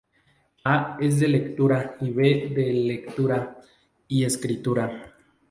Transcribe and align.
A 0.65 0.97
es 0.99 1.19
de 1.19 1.27
lectura 1.27 1.95
y 2.01 2.09
B 2.09 2.51
de 2.55 2.73
lectura 2.73 3.59
y 4.07 4.23
escritura. 4.23 5.13